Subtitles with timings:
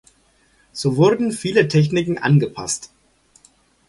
[0.71, 2.89] So wurden viele Techniken angepasst.